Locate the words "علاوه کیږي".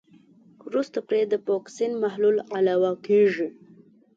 2.57-3.47